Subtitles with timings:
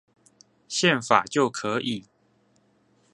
[0.67, 2.07] 憲法就可以